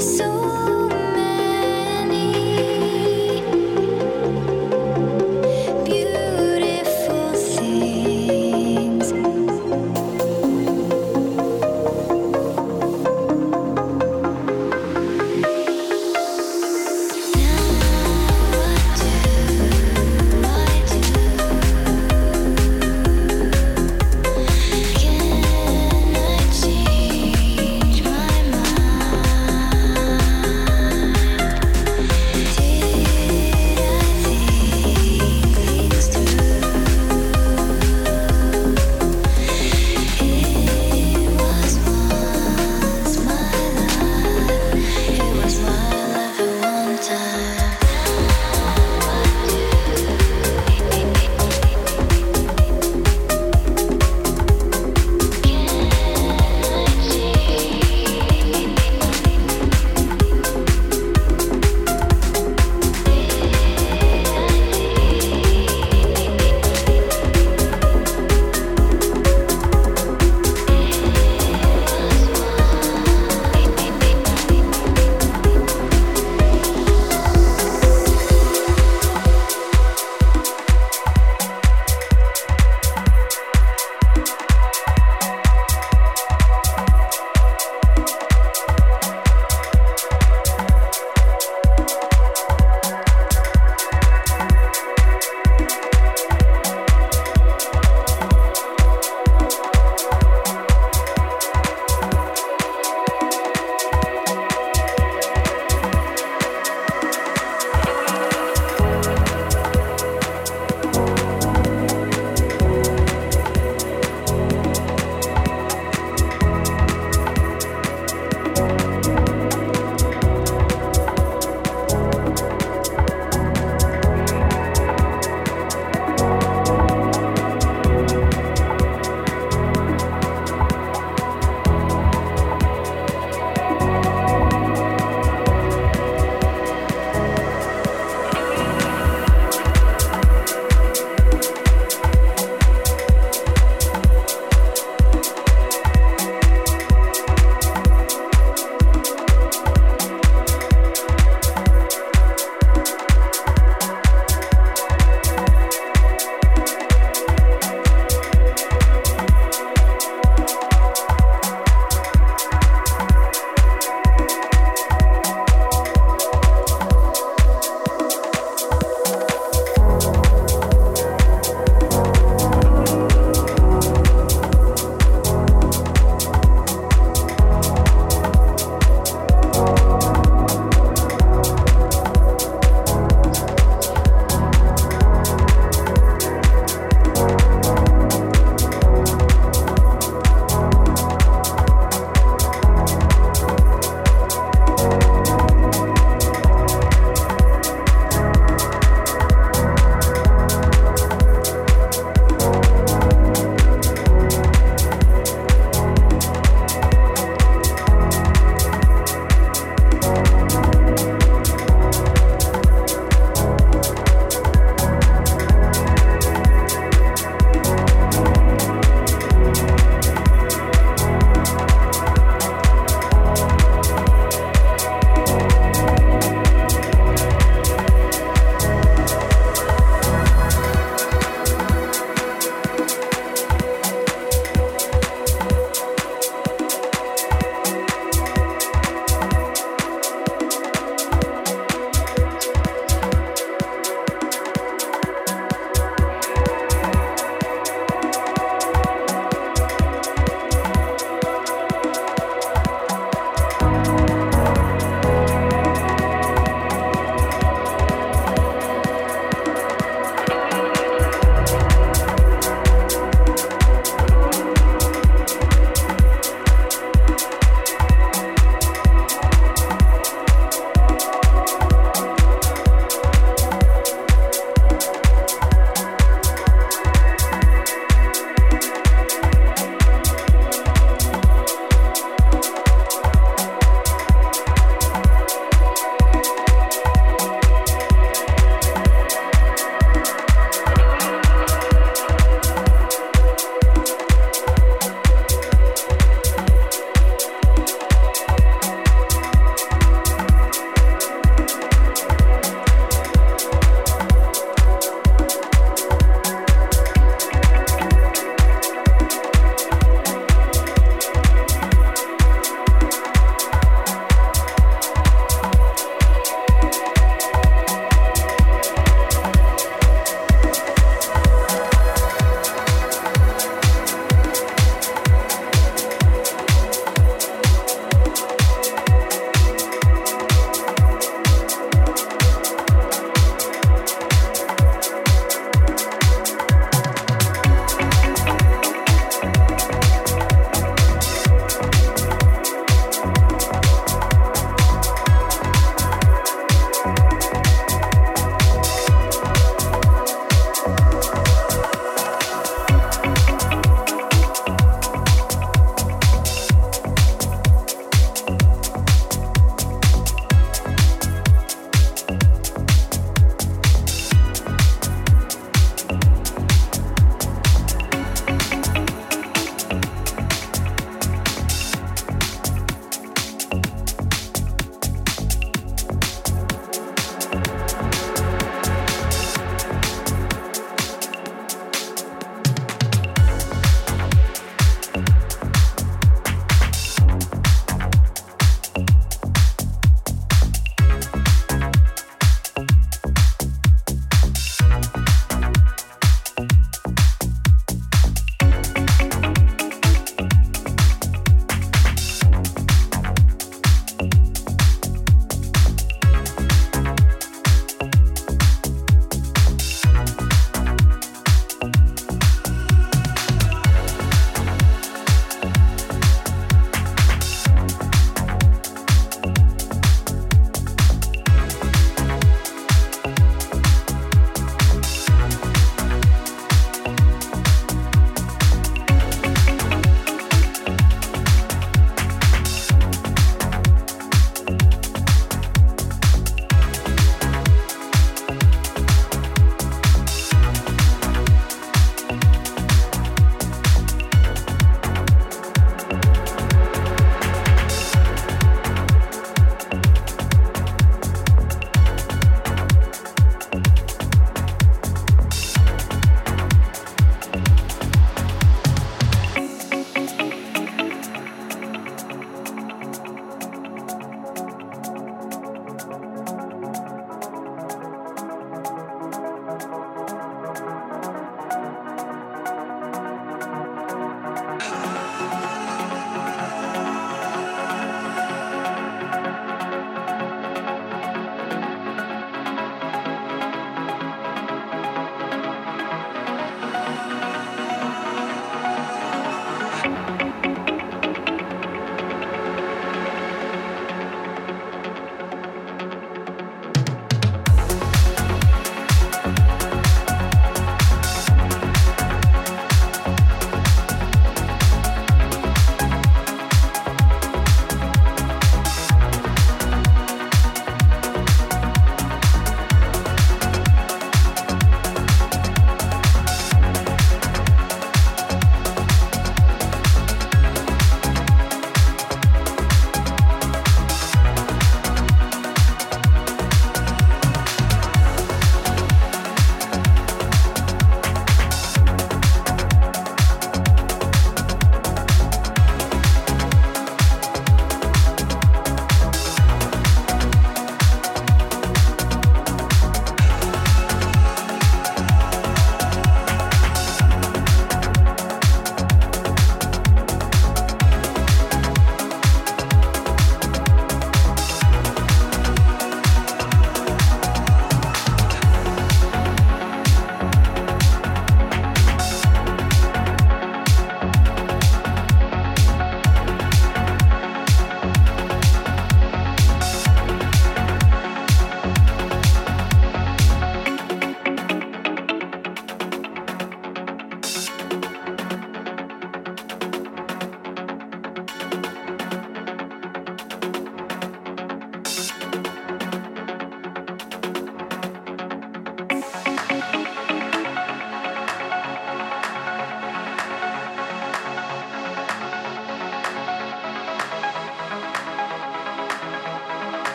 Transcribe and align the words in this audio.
so 0.00 0.29